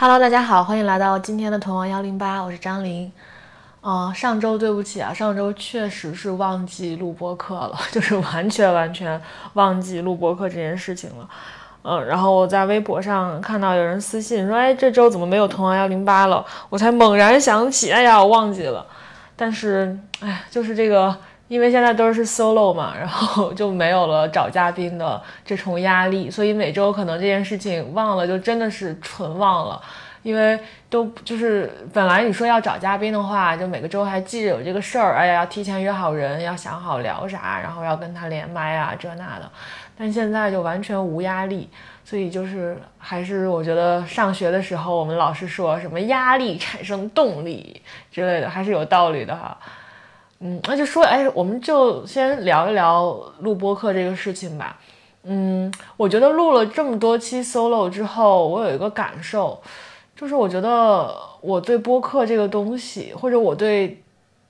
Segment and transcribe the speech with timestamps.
[0.00, 3.10] Hello，大家好，欢迎来到今天的屯王幺零八，我是张琳。
[3.82, 9.20] 嗯，上周对不起啊，上周确实是忘记录播课了， 就是完全完全
[9.54, 11.28] 忘记录播课这件事情了。
[11.82, 16.46] 嗯，然后我在微博上看到有人私信说，哎，这周怎么没有屯王幺零八了？
[16.68, 18.86] 我才猛然想起，哎呀，我忘记了。
[19.34, 21.16] 但是，哎，就是这个。
[21.48, 29.80] 因为现在都是 solo 嘛， 然后就没有了找嘉宾的这重压力，所以每周可能这件事情忘了，就真的是纯忘了。
[30.24, 30.58] 因为
[30.90, 39.50] 都就是本来你说要找嘉宾的话，就每个周还记着有这个事儿，哎呀，要提前约好人，要想好聊啥，然后要跟他连麦啊，这那的。
[39.96, 41.70] 但现在就完全无压力，
[42.04, 47.80] 所以就是还是我觉得上学的时候我们老师说什么压力产生动力
[48.10, 49.56] 之类的，还是有道理的哈。
[50.40, 54.78] 嗯，那就说，哎，我们就先聊一聊录播课这个事情吧。
[55.24, 59.60] 嗯，我觉得录了这么多期 solo 之后，我有一个感受，
[60.14, 64.00] 就是我觉得我对播客这个东西，或者我对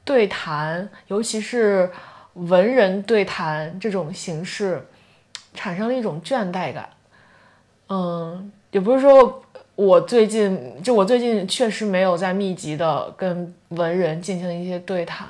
[0.05, 1.91] 对谈，尤其是
[2.35, 4.87] 文人对谈这种形式，
[5.55, 6.91] 产生了一种倦怠感。
[7.89, 9.43] 嗯，也不是说
[9.75, 15.27] 我最近，就我最近确实没有在密集的跟文人进行一些对谈。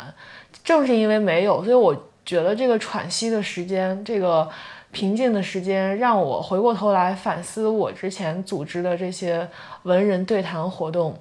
[0.65, 4.47] 正是因为没有，所以我觉得这个喘息的时间，这个
[4.91, 9.49] 平静的时间，让我回过头来反思我之前组织的这些
[9.85, 11.19] 文人对谈活动。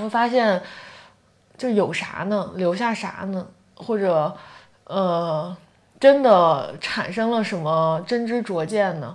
[0.00, 0.60] 我发现，
[1.56, 2.50] 就有啥呢？
[2.56, 3.46] 留下啥呢？
[3.76, 4.34] 或者，
[4.84, 5.56] 呃，
[6.00, 9.14] 真的产生了什么真知灼见呢？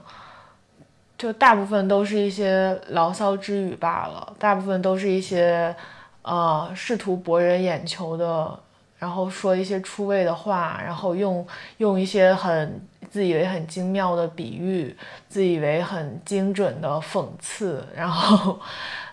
[1.18, 5.76] 就大部分都是一些牢骚之语罢了，大部分都是一些，
[6.22, 8.60] 呃，试图博人眼球的。
[9.00, 11.46] 然后说一些出位的话，然后用
[11.78, 12.82] 用一些很
[13.12, 14.98] 自以为很精妙的比喻，
[15.30, 18.60] 自以为很精准的讽刺，然后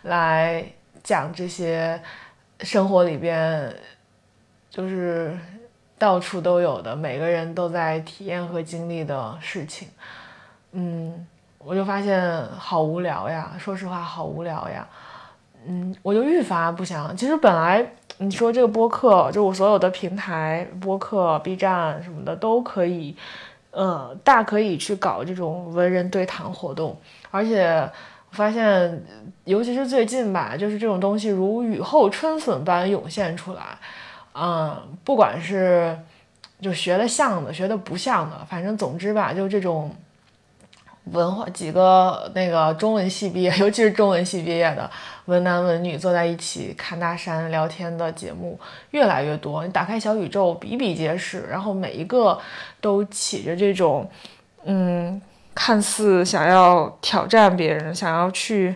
[0.02, 0.64] 来
[1.02, 2.00] 讲这些
[2.60, 3.70] 生活里边
[4.70, 5.38] 就是
[5.98, 9.86] 到处都有的，每个人都在体验和经历的事情。
[10.73, 11.27] 嗯，
[11.58, 14.89] 我就发现好无聊呀，说实话好无聊呀。
[15.67, 17.14] 嗯，我就愈发不想。
[17.14, 17.86] 其实本来。
[18.19, 23.17] 你说这个播客，就我所有的平台，播客、B 站什么的都可以，
[23.70, 26.97] 呃，大可以去搞这种文人对谈活动。
[27.30, 27.69] 而且
[28.30, 29.05] 我发现，
[29.45, 33.63] 尤其是最近吧，就是这种东西如雨后春笋般涌现出来。
[34.35, 35.98] 嗯，不管是
[36.61, 39.91] 就学的像的，学的不像的，反正总之吧，就这种。
[41.13, 44.91] 文化几个那个中文系毕业， 尤其是中文系毕业的
[45.27, 48.59] 文男文女坐在一起侃大山聊天的节目
[48.92, 49.67] 越来越多。
[49.67, 52.39] 你打开小宇宙，比比皆是，然后每一个
[52.81, 54.11] 都起着这种，
[54.65, 55.20] 嗯，
[55.55, 58.75] 看似想要挑战别人、想要去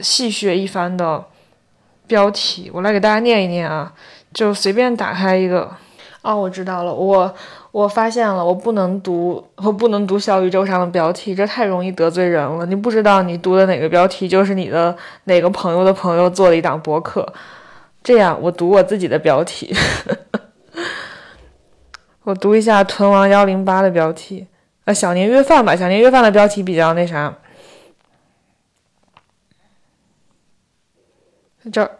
[0.00, 1.22] 戏谑一番的
[2.06, 2.70] 标题。
[2.72, 3.92] 我来给大家念一念啊，
[4.32, 5.70] 就随便打开一个。
[6.22, 7.34] 哦，我知道了，我。
[7.78, 12.66] 我发现了，我不能读，我不能读小宇宙上的标题，这太容易得罪人了。
[12.66, 17.32] 你不知道你读的哪个标题，就是你的哪个朋友的朋友做了一档博客。
[18.02, 19.72] 这样，我读我自己的标题，
[22.24, 24.48] 我读一下屯王幺零八的标题，
[24.84, 27.38] 呃，小年约饭吧，小年约饭的标题比较那啥。
[31.70, 31.92] 这儿，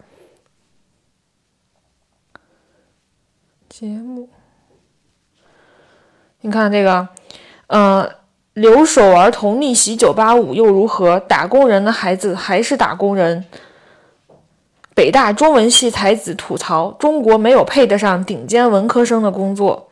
[3.68, 4.28] 节目。
[6.40, 7.08] 你看这个，
[7.66, 8.08] 嗯，
[8.54, 11.18] 留守儿童逆袭九八五又如何？
[11.18, 13.44] 打工人的孩子还是打工人。
[14.94, 19.88] 北大中文系才子吐槽：中国没有配得上顶尖文科生的工作。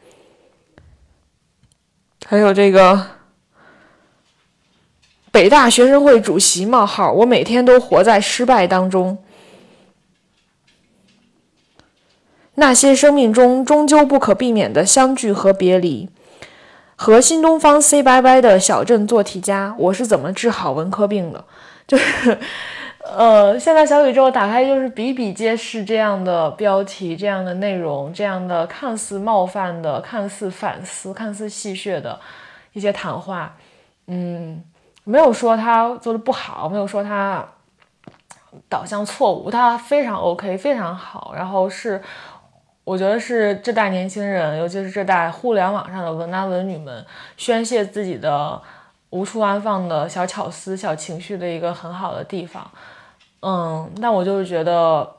[2.27, 3.07] 还有这个，
[5.31, 9.19] 北大学生会主席冒号：我每天都活在失败当中。
[12.55, 16.09] 那些生命中终究不可避免的相聚和别离。
[16.99, 21.45] 和新东方 say 拜拜的小镇做题家，我是怎么治好文科病的？
[21.87, 22.39] 就是，
[23.05, 32.19] 呃，现在小宇宙打开就是比比皆是这样的标题、这样的内容、这样的看似冒犯的、看似反思、看似戏谑的
[32.73, 33.55] 一些谈话。
[34.07, 34.65] 嗯，
[35.05, 37.47] 没有说他做的不好，没有说他
[38.69, 41.35] 导向错误，他非常 OK，非常好。
[41.37, 42.03] 然后是。
[42.87, 47.05] 我觉得是这代年轻人，尤其是这代互联网上的文男文女们，
[47.37, 48.63] 宣泄自己的
[49.11, 52.71] 无处安放的小巧思、小情绪的一个很好的地方。
[53.41, 55.17] 嗯，但我就是觉得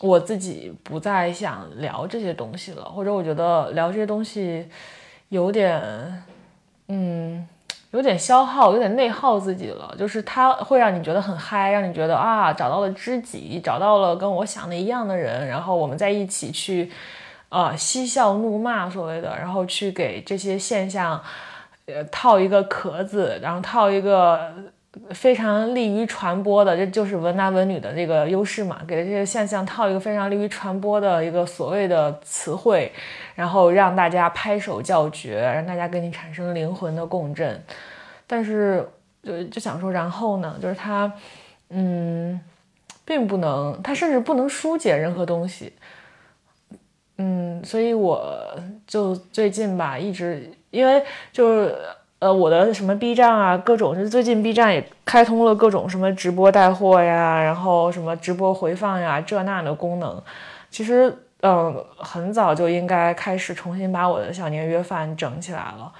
[0.00, 4.66] 我自己不再想聊这些东西了，或者我觉得聊这些东西
[5.28, 6.24] 有点，
[6.88, 7.46] 嗯，
[7.94, 9.94] 有点消耗，有点内耗自己了。
[9.96, 16.90] 就是它会让你觉得很嗨，让你觉得啊，找到了知己，找到了跟我想的一样的人，然后我们在一起去，
[17.50, 21.22] 呃，嬉笑怒骂所谓的，然后去给这些现象，
[21.86, 24.52] 呃，套一个壳子，然后套一个。
[25.10, 32.92] 非常利于传播的，这就是文男文女的这个优势嘛，给这些现象套一个非常利于传播的一个所谓的词汇，
[33.34, 37.60] 然后让大家拍手叫绝，让大家跟你产生灵魂的共振。
[38.26, 38.88] 但是，
[39.22, 41.12] 就就想说，然后呢，就是它，
[41.70, 42.40] 嗯，
[43.04, 45.72] 并不能，它甚至不能疏解任何东西。
[47.18, 48.54] 嗯，所以我
[48.86, 51.02] 就最近吧，一直因为
[51.32, 51.76] 就是。
[52.20, 60.22] 呃，我的什么 B 站啊，各种，就最近 B 站也开通了各种什么直播带货呀，然后什么直播回放呀，这那的功能。
[60.70, 65.92] 其实，嗯，很早就应该开始重新把我的小年约饭整起来了。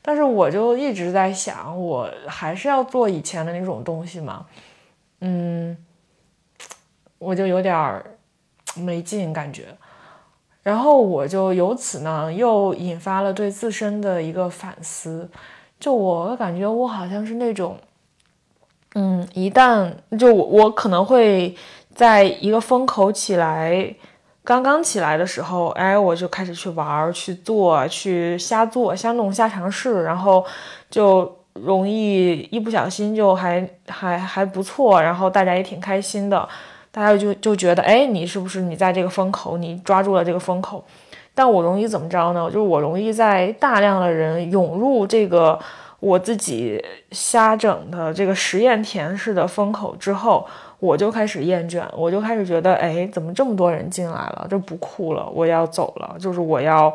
[0.00, 4.46] 但是我就一直在想，我还是要做以前的那种东西嘛。
[5.20, 5.76] 嗯，
[7.18, 8.16] 我就有点儿
[8.76, 9.66] 没劲感觉。
[10.62, 15.28] 然后我就由此呢，又引发了对自身的一个反思。
[15.78, 17.76] 就我感觉，我好像是那种，
[18.94, 21.54] 嗯，一旦就我我可能会
[21.94, 23.94] 在一个风口起来，
[24.42, 30.44] 刚刚起来的时候，哎，我就开始去玩、去做、去瞎做、瞎弄、瞎尝试，然后
[30.90, 36.48] 就容易一不小心就还还还不错，然后大家也挺开心的，
[36.90, 40.82] 大家就就觉得，哎，你是不是你在这个风口，你抓住了这个风口？
[41.36, 42.46] 但我容易怎么着呢？
[42.46, 45.58] 就是我容易在大量的人涌入这个
[46.00, 50.46] 我自己瞎整的这个实验田式的风口之后，
[50.80, 54.46] 我就开始厌倦，我就开始觉得，哎，怎么这么多人进来了？
[54.48, 56.16] 这不酷了，我要走了。
[56.18, 56.90] 就是我要，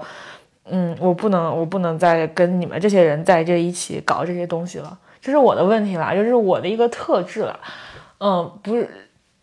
[0.66, 4.98] 嗯，我不能，我不能再跟你们这些人在这一起搞这些东西了。
[5.22, 7.60] 这是我的问题啦，就是我的一个特质了。
[8.20, 8.90] 嗯，不是，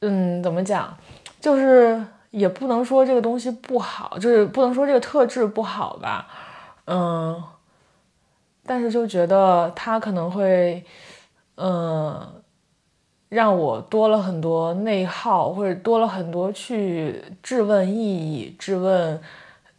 [0.00, 0.92] 嗯，怎么讲？
[1.40, 2.02] 就是。
[2.30, 6.28] 也不能说这个东西不好，就是不能说这个特质不好吧，
[6.86, 7.42] 嗯，
[8.66, 10.84] 但是就觉得它可能会，
[11.56, 12.42] 嗯，
[13.30, 19.18] 让我多了很多内耗，或者多了很多去质问意义，质问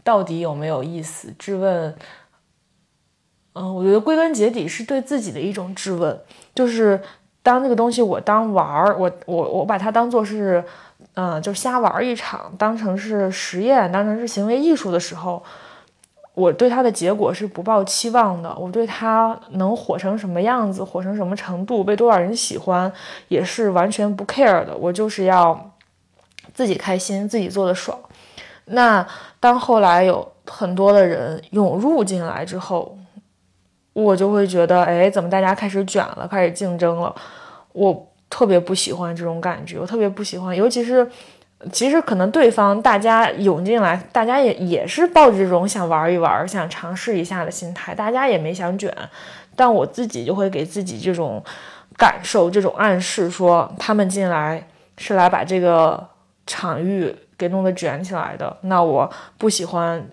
[0.04, 1.96] 到底有没有意思，质问，
[3.54, 6.20] 嗯，我觉得归根结底是对自己的一种质问，
[6.56, 7.00] 就是
[7.44, 10.64] 当这个东西我当玩儿，我我我把它当做是。
[11.22, 15.44] 嗯，就瞎玩一场，当成是实验，当成是行为艺术的时候，
[16.34, 18.56] 我对它的结果是不抱期望的。
[18.58, 22.90] 我对它能火成什么样子，火成什么程度，被多少人喜欢，
[23.28, 24.74] 也是完全不 care 的。
[24.78, 25.72] 我就是要
[26.54, 28.00] 自己开心，自己做的爽。
[28.68, 29.06] 那
[29.42, 32.98] 当后来有很多的人涌入进来之后，
[33.92, 37.14] 我就会觉得，哎，怎么大家开始卷了，开始竞争了？
[37.74, 38.06] 我。
[38.30, 41.10] 特别不喜欢这种感觉，我特别不喜欢，尤其是，
[41.72, 48.96] 其实可能对方大家涌进来，大家也也是抱着这种想玩一玩、想尝试一下的心态，大家也没想卷，
[49.56, 51.44] 但我自己就会给自己这种
[51.98, 54.68] 感受、这种暗示，说他们进来
[54.98, 56.08] 是来把这个
[56.46, 60.08] 场域给弄得卷起来的，那我不喜欢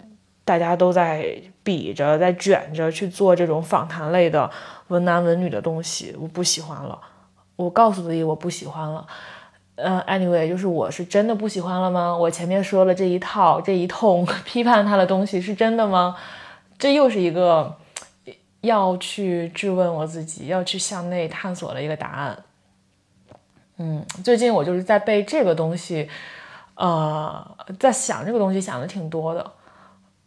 [0.44, 4.50] 大家都在比着、在卷着去做这种访谈类的
[4.88, 6.98] 文男文女的东西，我不喜欢了。
[7.56, 9.06] 我告诉自己我不喜欢了，
[9.76, 12.14] 嗯，anyway，就是我是真的不喜欢了吗？
[12.14, 16.16] 我前面说了这一套这一通 批判他的东西是真的吗？
[16.78, 17.74] 这又是一个
[18.60, 22.42] 要去质问我自己，要去向内探索的一个答案。
[23.78, 26.08] 嗯，最近我就是在背这个东西，
[26.74, 29.52] 呃，在想这个东西想的挺多的，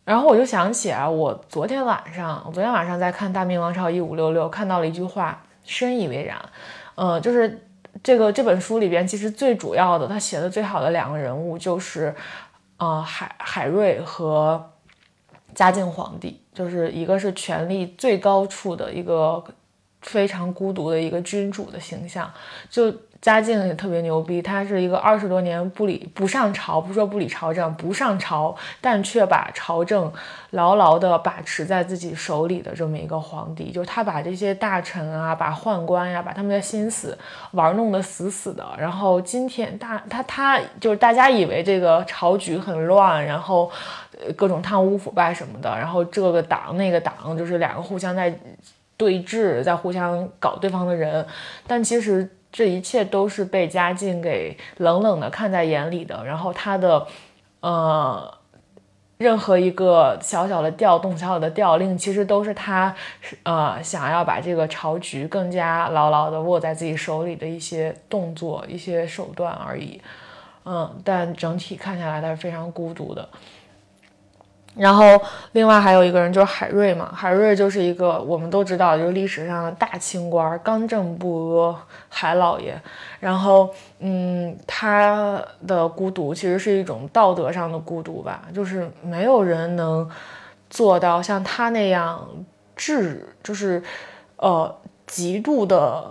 [0.03, 6.37] 然后我就想起啊，我昨天晚上，我昨天晚上在看《大明王朝一五六六》，看到了一句话，深以为然。
[6.99, 7.65] 嗯，就是
[8.03, 12.13] 这个这本书里边，其实最主要的，他写的最好的两个人物就是，
[12.77, 14.71] 呃，海海瑞和
[15.55, 19.43] 嘉靖皇帝，就是一个是权力最高处的一个
[20.01, 22.29] 非常孤独的一个君主的形象，
[22.69, 22.93] 就。
[23.21, 30.09] 嘉靖也特别牛逼，他是一个二十多年不理不上朝，不说不理朝政，不上朝，但却把朝政
[30.51, 33.71] 牢牢地把持在自己手里的这么一个皇帝。
[33.71, 37.17] 就是他把这些大臣啊，把宦官呀，把他们的心思
[37.51, 38.65] 玩弄得死死的。
[38.77, 43.69] 然后今天大他他就是大家以为这个朝局很乱，然后
[44.37, 48.33] 各种贪污腐败什么的，然后这个党那个党就是两个互相在
[48.95, 51.27] 对峙，在互相搞对方的人，
[51.67, 52.29] 但其实。
[52.51, 57.05] 这一切都是被嘉靖给冷冷的看在眼里的，然后他的，
[57.59, 58.33] 呃，
[59.17, 62.95] 任何一个小小的调动、小小的调令，其实都是他
[63.43, 70.01] 呃想要把这个朝局更加牢牢的握在自己手里的一些动作、一些手段而已。
[70.65, 73.27] 嗯，但整体看下来，他是非常孤独的。
[74.75, 75.19] 然后，
[75.53, 82.79] 另外还有一个人就是海瑞嘛，海瑞就是一个我们都知道，就是历史上的大清官，刚正不阿海老爷。
[83.19, 90.09] 然后，嗯，他的孤独其实是一种道德上的孤独吧，就是没有人能
[90.69, 92.25] 做到像他那样
[92.75, 93.83] 至，就是
[94.37, 94.73] 呃，
[95.05, 96.09] 极度的。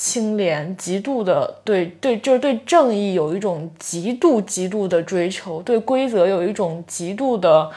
[0.00, 7.68] 清廉，极度的对对，就是对正义有一种极度极度的追求，对规则有一种极度的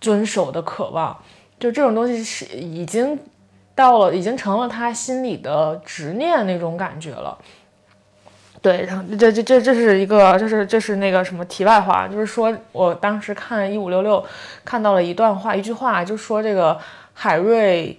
[0.00, 1.16] 遵守的渴望，
[1.60, 3.16] 就这种东西是已经
[3.72, 7.38] 到了，已经成了他心里的执念那种感觉了。
[8.60, 14.26] 对，然后这这这这是一个，就是这是那个什么题外话，就是说我当时看一五六六
[14.64, 16.76] 看到了一段话，一句话，就说这个
[17.14, 17.96] 海瑞。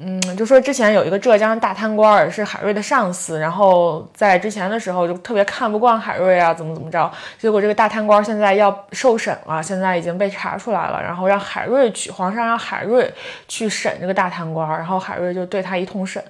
[0.00, 13.08] 嗯，就说之前有一个浙江大贪官是海瑞的上司，然后在之前的时候就特别看不惯海瑞啊，怎么怎么着，结果这个大贪官现在要受审了，现在已经被查出来了，然后让海瑞去，皇上让海瑞
[13.46, 16.22] 去审这个大贪官，然后海瑞就对他一通审，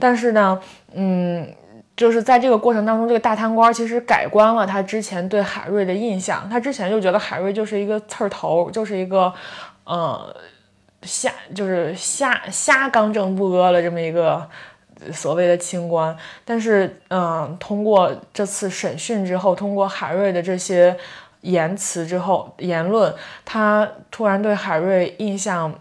[0.00, 0.60] 但是呢，
[0.92, 1.48] 嗯，
[1.96, 9.32] 就是在这个过程当中，这个大贪官其实改观了他之前对海瑞的印象，他之前就觉得海瑞就是一个刺儿头，就是一个，
[9.84, 10.34] 呃。
[11.02, 14.48] 瞎就是瞎瞎刚正不阿了这么一个
[15.12, 20.96] 所谓的清官，但是嗯，通过这次审讯之后，通过海瑞的这些
[21.42, 25.72] 言辞之后言论，他突然对海瑞印象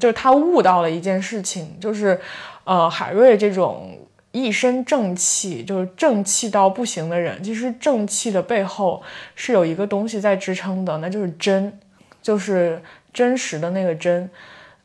[0.00, 2.18] 就是他悟到了一件事情，就是
[2.64, 3.96] 呃，海瑞这种
[4.32, 9.02] 一身正气，就是正气到不行的人，其实正气的背后
[9.34, 11.78] 是有一个东西在支撑的，那就是真，
[12.20, 12.82] 就是
[13.16, 14.28] 真实的那个真。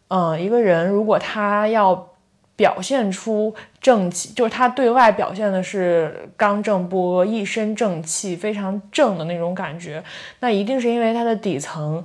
[0.07, 2.07] 嗯，一个人如果他要
[2.55, 10.03] 表现出正气，就是他对外表现的是刚正不阿、一身正气、非常正的那种感觉，
[10.39, 12.03] 那一定是因为他的底层，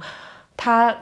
[0.57, 0.97] 他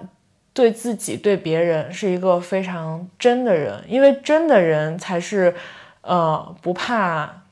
[0.53, 5.55] 对自己、对别人是一个非常真的人，因为真的人才是，
[6.01, 7.43] 呃，不怕，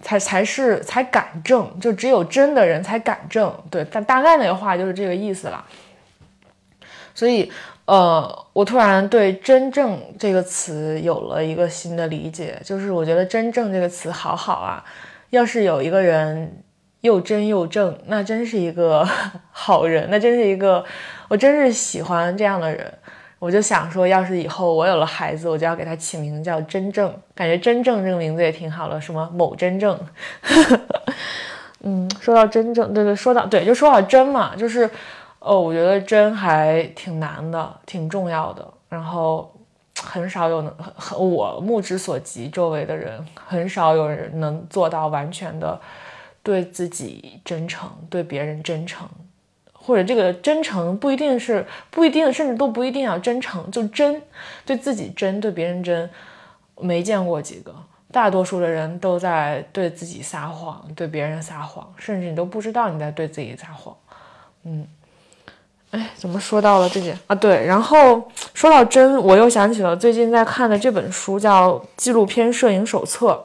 [0.00, 3.52] 才才是才敢正，就只有真的人才敢正。
[3.70, 5.64] 对，但大概那个话就是这个意思了，
[7.14, 7.50] 所以。
[7.86, 14.82] 呃，我突然对“真正”这个词有了一个新的理解，就是我觉得“真正”这个词好好啊。
[15.28, 16.64] 要是有一个人
[17.02, 19.06] 又真又正，那真是一个
[19.52, 20.82] 好人，那真是一个，
[21.28, 22.90] 我真是喜欢这样的人。
[23.38, 30.00] 我就想说，要是以后我有了孩子，我就要给他起名叫真正，感觉“真正”这个名字也挺好的，什么某真正。
[31.84, 34.88] 嗯，说到真正，对对，说到对，就说到真嘛，就是。
[35.44, 38.66] 哦，我觉得真还挺难的，挺重要的。
[38.88, 39.52] 然后
[40.02, 40.74] 很少有能，
[41.18, 45.78] 我目之所及，周围的人很少有人能做到完全的
[46.42, 49.06] 对自己真诚，对别人真诚，
[49.74, 54.22] 或者这个真诚不一定是不一定，甚至都不一定要真诚，就真
[54.64, 56.08] 对自己真，对别人真，
[56.80, 57.74] 没见过几个。
[58.10, 63.94] 大多数的人都在对自己撒谎，对别人撒谎，甚至你都不知道你在对自己撒谎。
[64.62, 64.88] 嗯。
[65.94, 67.34] 哎，怎么说到了这件啊？
[67.36, 68.20] 对，然后
[68.52, 73.40] 说到真，我又想起了最近在看的这本书，叫《纪录片摄影手册》，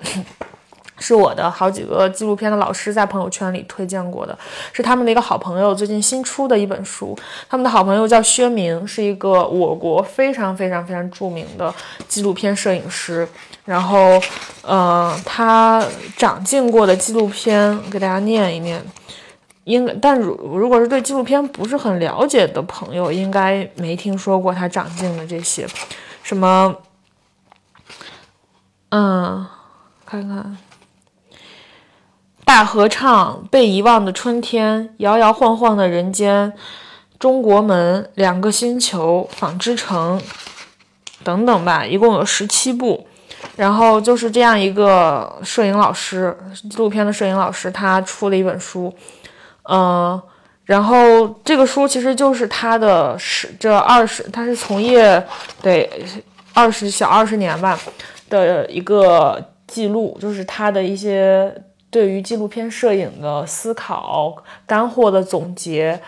[0.98, 4.36] 是我的好几个纪录片的老师在朋友圈里推荐过的，
[4.74, 7.16] 是他们的一个好朋友最近新出的一本书。
[7.48, 11.72] 他们的好朋友叫薛明，是一个我国非常非常非常著名的
[12.08, 13.28] 纪录片摄影师。
[13.64, 14.20] 然后，
[14.64, 15.86] 呃，他
[16.18, 18.84] 长进过的纪录片给大家念一念。
[19.70, 25.68] 应，但如如果是对纪录片不是很了解的朋友，应该没听说过他长进的这些，
[26.24, 26.76] 什么，
[28.90, 29.46] 嗯，
[30.06, 30.58] 看看，
[32.44, 36.52] 大合唱、被遗忘的春天、摇摇晃晃的人间、
[37.20, 40.20] 中国门、两个星球、纺织城
[41.24, 43.06] 等等吧，一共有十七部。
[43.56, 46.36] 然后就是这样一个摄影老师，
[46.70, 48.94] 纪录片的摄影老师，他出了一本书。
[49.72, 50.20] 嗯，
[50.66, 55.24] 然后这个书其实就是他的十这二十，他是从业
[55.62, 55.88] 得
[56.56, 57.80] 二十小二十年吧
[58.30, 61.54] 的一个记录，就是他的一些
[61.92, 64.36] 对于纪录片摄影的思考
[64.66, 66.02] 干货的总结，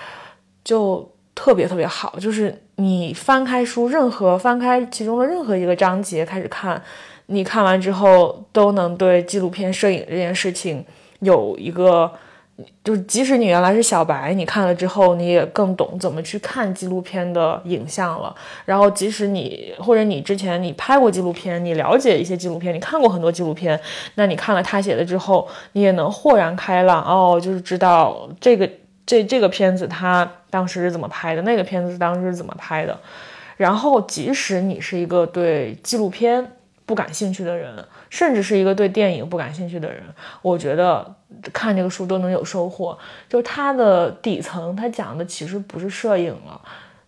[0.64, 2.16] 就特别特别好。
[2.20, 6.82] 就是你翻开书，任何翻开其中的任何一个章节开始看，
[7.28, 10.84] 你看完之后都能对纪录片摄影这件事情
[11.20, 12.12] 有一个。
[12.84, 18.36] 就是即使你原来是小白，你看了之后，你也更懂怎么去看纪录片的影像了。
[18.66, 23.80] 然后，即使你或者你之前你拍过纪录片，你了解一些纪录片，你看过很多纪录片，
[24.16, 28.70] 那你看了他写的之后，你也能豁然开朗哦，就是知道这个
[29.06, 32.98] 这这个片子他当时是怎么拍的，那个片子当时是怎么拍的。
[33.58, 36.52] 然后，即使你是一个对纪录片
[36.92, 37.74] 不感兴趣的人，
[38.10, 40.04] 甚至是一个对电影不感兴趣的人，
[40.42, 41.16] 我觉得。
[41.54, 42.96] 看这个书都能有收获，
[43.30, 46.62] 就是它的底层，它讲的其实不是摄影了，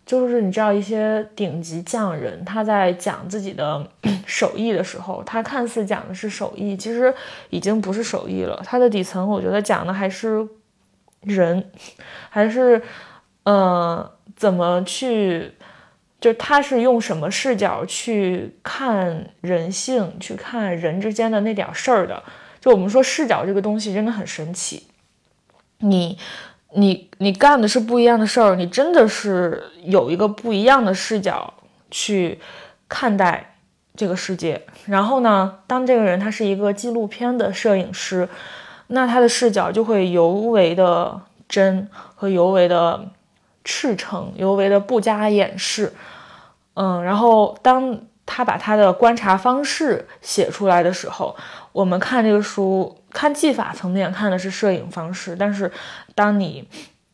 [0.06, 3.86] 就是你知道一些顶级匠人他在讲自己的
[4.26, 7.14] 手艺的时候，他看似讲的是手艺，其实
[7.50, 8.62] 已经不是手艺了。
[8.66, 10.48] 它的底层，我觉得讲的还是
[11.24, 11.70] 人，
[12.30, 12.82] 还是
[13.44, 15.52] 嗯，怎么去，
[16.24, 22.24] 就他是用什么视角去看人性，去看人之间的那点事儿的。
[22.62, 24.88] 就我们说视角这个东西真的很神奇，
[25.80, 26.18] 你
[26.76, 31.54] 你你干的是不一样的事儿，你真的是有一个不一样的视角
[31.92, 32.40] 去
[32.88, 33.58] 看待
[33.94, 34.62] 这个世界。
[34.86, 38.30] 然后呢，当这个人他是一个纪录片的摄影师，
[38.88, 43.10] 那他的视角就会尤为的真和尤为的
[43.66, 45.92] 赤诚，尤为的不加掩饰。
[46.74, 51.36] 嗯，然后当他把他的观察方式写出来的时候。
[51.74, 55.72] 我们看这个书，看技法层面看的是摄影方式，但是
[56.14, 56.70] 当你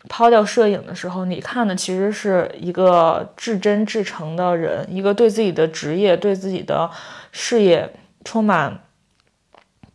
[0.09, 6.91] 抛掉摄影的时候，你看的其实是一个至真至诚的人，一个对自己的职业、对自己的
[7.31, 7.89] 事业
[8.25, 8.81] 充满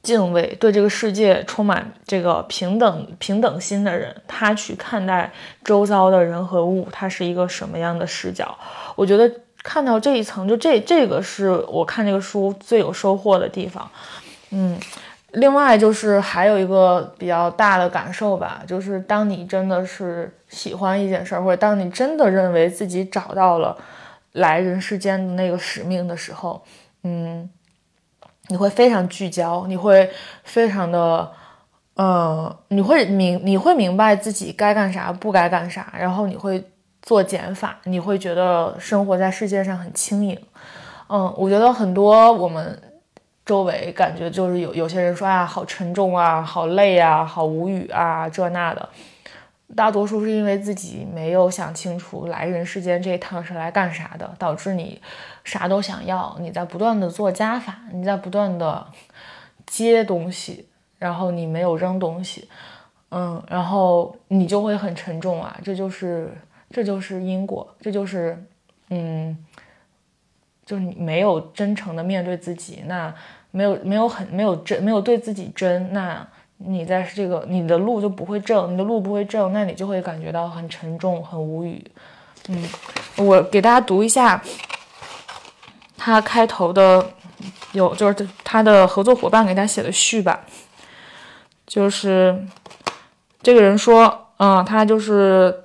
[0.02, 5.30] 敬畏，对这个世界充满这个平等平等心的人，他去看待
[5.62, 8.56] 周遭的人和物，他是一个什么样的视角？
[8.96, 9.30] 我觉得
[9.64, 13.90] 看到这一层，就这这个是我看这个书最有收获的地方。
[14.50, 14.78] 嗯，
[15.32, 23.76] 另外就是还有一个比较大的感受吧，就是当你真的是喜欢一件事儿，或者当你真的认为自己找到了
[24.32, 26.62] 来人世间的那个使命的时候，
[27.02, 27.48] 嗯，
[28.48, 30.10] 你会非常聚焦，你会
[30.44, 31.32] 非常的，
[31.94, 36.62] 呃，你会明你会明白自己该干啥，不该干啥，然后你会
[37.04, 40.36] 做减法，你会觉得生活在世界上很轻盈。
[41.08, 42.82] 嗯，我觉得很多我们。
[43.46, 48.88] 周围感觉就是有有些人说啊，好沉重啊，好累啊，好无语啊，这那的。
[49.76, 54.98] 大多数是因为自己没有想清楚来人世间这一趟是来干啥的，导致你
[55.44, 58.86] 啥都想要，你在不断的做加法，你在不断的
[59.66, 60.66] 接东西，
[60.98, 62.48] 然后你没有扔东西，
[63.10, 66.34] 嗯，然后你就会很沉重啊，这就是
[66.74, 68.44] 这就是因果，这就是
[68.90, 69.38] 嗯。
[70.66, 73.14] 就是你没有真诚的面对自己，那
[73.50, 81.84] 没有没有很没有真没有对自己真，那你在这个你的路就不会正，你的路不会正，那你就会感觉到很沉重，很无语。
[82.48, 82.66] 嗯，
[83.18, 84.42] 我给大家读一下
[85.98, 87.10] 他开头的，
[87.72, 90.46] 有就是他的合作伙伴给他写的序吧，
[91.66, 92.42] 就是
[93.42, 95.63] 这个人说，嗯，他就是。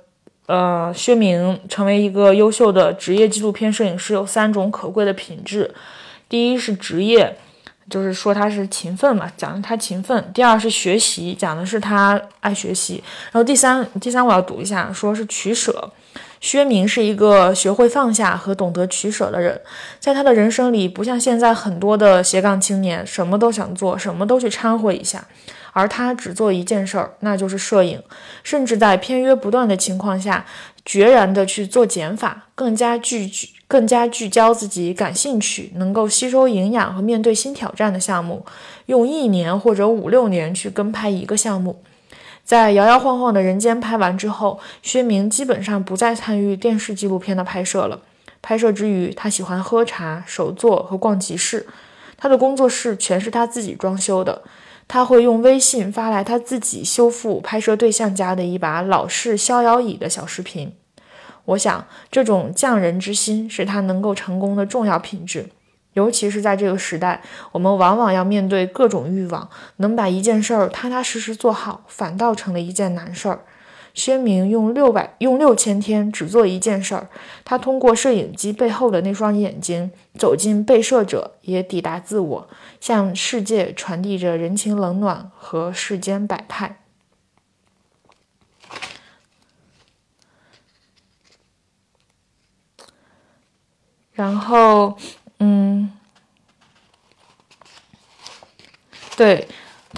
[0.50, 5.72] 呃，薛明成为一个优秀的职业纪录片摄影师有三种可贵的品质。
[6.28, 7.36] 第一是职业，
[7.88, 10.28] 就是说他是勤奋嘛，讲的他勤奋。
[10.34, 13.00] 第二是学习，讲的是他爱学习。
[13.30, 15.88] 然后第三，第三我要读一下，说是取舍。
[16.40, 19.60] 薛明是一个学会放下和懂得取舍的人，
[20.00, 25.24] 在他的人生里，不像现在很多的斜杠青年，什么都想做，什么都去掺和一下。
[25.72, 28.02] 而他只做一件事儿，那就是摄影，
[28.42, 30.44] 甚至在片约不断的情况下，
[30.84, 33.30] 决然的去做减法，更加聚
[33.68, 38.44] 更加聚焦自己感兴趣、能够吸收营养和面对新挑战的项目，
[38.86, 41.82] 用一年或者五六年去跟拍一个项目。
[42.42, 48.00] 在摇摇晃晃的人间拍完之后，薛明基本上不再参与电视纪录片的拍摄了。
[48.42, 51.66] 拍摄之余，他喜欢喝茶、手作和逛集市。
[52.16, 54.42] 他的工作室全是他自己装修的。
[54.92, 60.74] 他会用微信发来他自己修复拍摄对象家的一把老式逍遥椅的小视频。
[61.44, 65.48] 我想，这种匠人之心是他能够成功的重要品质，
[65.92, 67.22] 尤其是在这个时代，
[67.52, 73.42] 我们往往要面对各种欲望，能把一件事儿踏踏实实做好，反倒成了一件难事儿。
[73.94, 77.08] 薛明用六百用六千天只做一件事儿，
[77.44, 82.48] 他通过摄影机背后的那双眼睛，走进被摄者，也抵达自我，
[82.80, 86.76] 向世界传递着人情冷暖和世间百态。
[94.12, 94.98] 然后，
[95.38, 95.90] 嗯，
[99.16, 99.48] 对。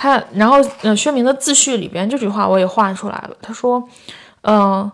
[0.03, 3.37] 他然后嗯，薛明的自序里边这句话我也画出来了。
[3.41, 3.88] 他说，
[4.41, 4.91] 嗯，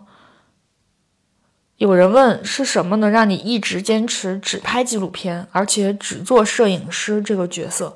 [1.77, 7.95] 有人问是什么能让你一直坚持只拍纪录片，而且只做摄影师这个角色？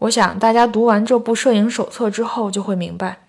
[0.00, 3.20] 我想大家读完这部摄影手册之后就会明白。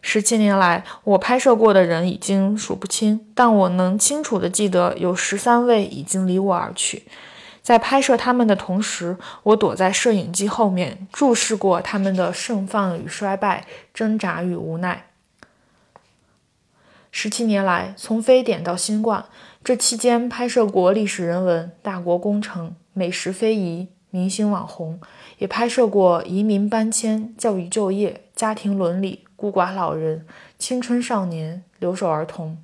[0.00, 7.02] 十七年来，我拍摄过的人已经数不清，但我能清楚的记得有十三位已经离我而去。
[7.62, 15.06] 在拍摄他们的同时，我躲在摄影机后面，注视过他们的盛放与衰败、挣扎与无奈。
[17.10, 19.24] 十七年来，从非典到新冠，
[19.62, 25.00] 这期间拍摄过历史人文、大国工程、美食非遗、明星网红，
[25.38, 29.24] 也拍摄过移民搬迁、教育就业、家庭伦理。
[29.36, 30.26] 孤寡老人、
[30.58, 32.58] 青春少年、留守儿童，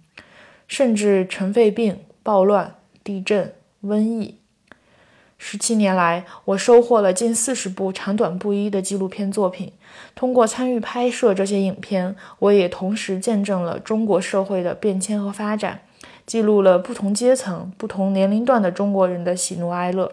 [0.68, 4.36] 甚至尘肺病、暴乱、地震、瘟疫。
[5.38, 9.72] 十七年来，我收获了近四十部长短不一的纪录片作品。
[10.14, 15.82] 通过参与拍摄这些影片，我也同时见证了中国社会的变迁和发展，
[16.24, 20.10] 记录了不同阶层、不同年龄段的中国人的喜怒哀乐。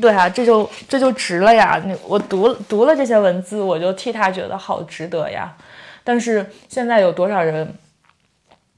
[0.00, 1.82] 对啊，这就这就值了呀！
[1.84, 5.56] 你我读读了这些文字，我就替他觉得好值得呀。
[6.04, 7.74] 但是现在有多少人，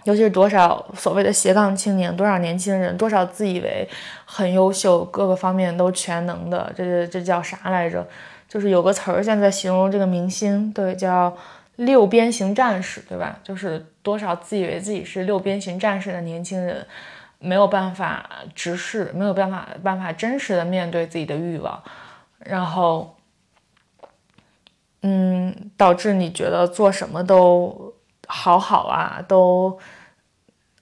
[0.05, 3.89] 尤其是多少所谓的斜杠青年，多少年轻人，多少自以为
[4.25, 8.07] 很优秀，各个方面都全能的，这这叫啥来着？
[8.49, 11.37] 就是有个词儿现在形容这个明星，对，叫
[11.77, 13.39] 六边形战士，对吧？
[13.43, 16.87] 就是多少自以为自己是六边形战士的年轻人。
[17.45, 21.83] 没有办法直视，没有办法办法真实的面对自己的欲望，
[22.39, 23.17] 然后，
[25.01, 27.92] 嗯，导致你觉得做什么都
[28.33, 29.79] 好好啊，都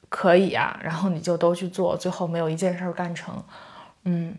[0.08, 3.34] 可以啊，然后你就都去做，最后没有一件事儿干成，
[4.04, 4.34] 嗯，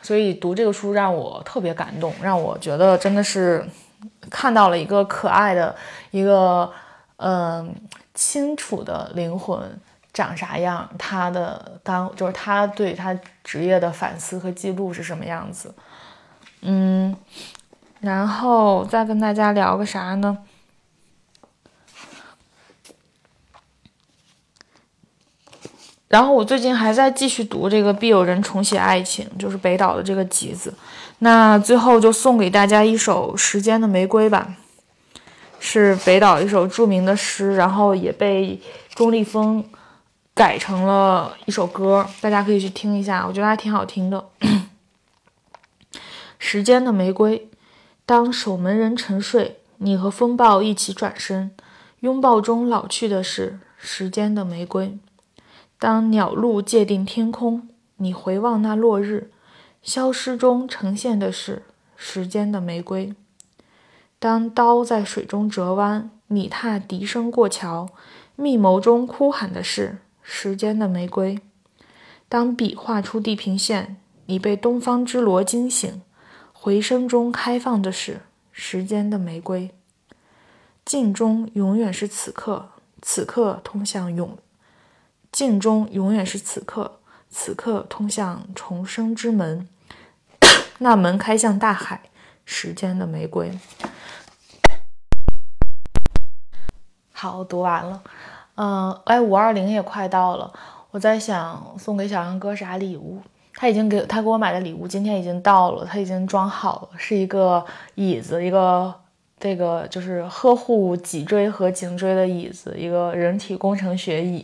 [0.00, 3.66] 所以读这个书让我特别感动，让我觉得真的是
[4.30, 5.74] 看到了一个可爱的
[6.12, 6.72] 一个
[7.16, 7.74] 嗯
[8.14, 9.80] 清楚的灵魂。
[10.16, 10.88] 长啥样？
[10.98, 15.74] 他的当就是他对他职业的反思和记录是什么样子？
[16.62, 17.14] 嗯，
[18.00, 20.38] 然后再跟大家聊个啥呢？
[26.08, 30.72] 然后我最近还在继续读这个《必有人重写爱情》，就是北岛的这个集子。
[31.20, 34.54] 那最后就送给大家一首《时间的玫瑰》吧，
[35.58, 38.60] 是北岛一首著名的诗，然后也被
[38.94, 39.64] 钟立风。
[40.34, 44.22] 改成了一首歌，大家可以去听一下，我觉得还挺好听的。
[46.38, 47.48] 时间的玫瑰，
[48.04, 51.52] 当守门人沉睡，你和风暴一起转身，
[52.00, 54.98] 拥抱中老去的是时间的玫瑰。
[55.78, 59.30] 当鸟路界定天空，你回望那落日，
[59.82, 61.62] 消失中呈现的是
[61.96, 63.14] 时间的玫瑰。
[64.18, 67.90] 当刀在水中折弯，你踏笛声过桥，
[68.34, 69.98] 密谋中哭喊的是。
[70.28, 71.38] 时间的玫瑰，
[72.28, 76.02] 当笔画出地平线，你被东方之罗惊醒，
[76.52, 79.70] 回声中开放的是时间的玫瑰。
[80.84, 84.36] 镜中永远是此刻，此刻通向永。
[85.36, 89.68] 镜中永远是此刻，此刻通向重生之门。
[90.80, 92.00] 那门开向大海，
[92.46, 93.52] 时间的玫瑰。
[97.12, 98.02] 好，读完了。
[98.54, 100.50] 嗯，哎，五二零也快到了，
[100.90, 103.20] 我在想送给小杨哥啥礼物。
[103.52, 107.62] 他已经给他给我买的礼物今天已经到了，他已经装好了，是一个
[107.94, 108.94] 椅子，一个
[109.38, 114.42] 这个就是呵护脊椎和颈椎的椅子，一个人体工程学椅。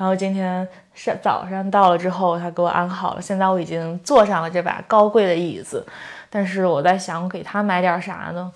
[0.00, 5.86] 然后今天上早上到了之后，他给我安好了，现在我已经坐上了这把高贵的椅子。
[6.30, 8.50] 但是我在想，我给他买点啥呢？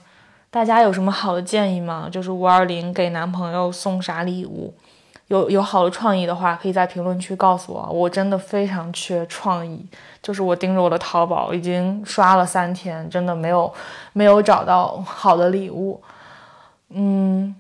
[0.51, 2.09] 大家有什么好的建议吗？
[2.11, 4.73] 就是五二零给男朋友送啥礼物？
[5.27, 7.91] 有有好的创意的话，可以在评论区告诉我。
[7.93, 9.87] 我真的非常缺创意，
[10.23, 13.71] 就是我盯着我的淘宝已经刷了三天，真的没有
[14.15, 16.03] 没有找到好的礼物。
[16.89, 17.55] 嗯，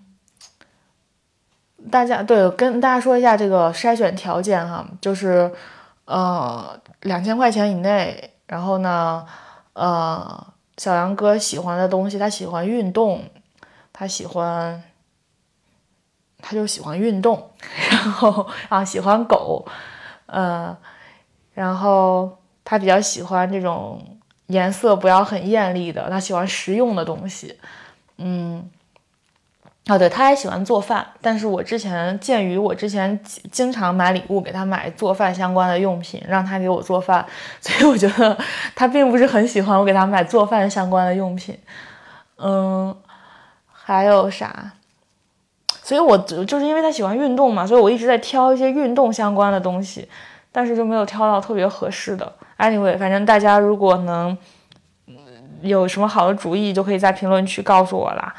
[1.91, 5.51] 大家对，跟大家说一下这个筛选条件哈，就是
[6.05, 9.27] 呃两千块钱以内，然后呢，
[9.75, 10.47] 呃。
[10.77, 13.23] 小杨哥喜欢的东西，他喜欢运动，
[13.93, 14.83] 他喜欢，
[16.43, 17.53] 他就喜欢运动，
[17.93, 19.65] 然后啊喜欢狗，
[20.27, 20.77] 嗯，
[21.53, 24.19] 然后他比较喜欢这种
[24.49, 27.57] 颜色不要很艳丽的，他喜欢实用的东西，
[28.17, 28.69] 嗯，
[29.87, 33.21] 哦，对，他还喜欢做饭，但是我之前鉴于我之前
[33.53, 37.23] 经常买礼物给他买做饭相关的用品，让他给我做饭，
[37.61, 38.35] 所以我觉得
[38.75, 41.59] 他并不是很喜欢我给他买做饭相关的用品。
[42.39, 42.97] 嗯，
[43.71, 44.73] 还有啥？
[45.83, 50.09] 所以我就是因为他喜欢运动嘛，所以我一直在挑一些运动相关的东西，
[50.51, 52.33] 但是就没有挑到特别合适的。
[52.57, 54.35] Anyway，反正大家如果能
[55.61, 58.35] 有什么好的主意，就可以在评论区告诉我啦。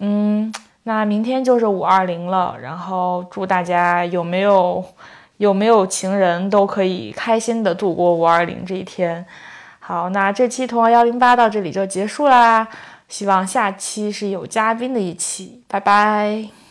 [0.00, 0.52] 嗯。
[0.88, 4.84] 那明天就是五二零了，然后祝大家有没有
[5.38, 9.26] 有没有情人都可以开心的度过五二零这一天。
[9.80, 12.68] 好，那这期童话幺零八到这里就结束啦，
[13.08, 16.65] 希望下期是有嘉宾的一期，拜拜。